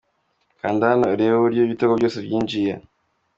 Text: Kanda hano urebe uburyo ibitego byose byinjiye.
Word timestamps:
Kanda 0.59 0.83
hano 0.91 1.03
urebe 1.13 1.35
uburyo 1.37 1.61
ibitego 1.63 1.93
byose 1.99 2.17
byinjiye. 2.25 2.73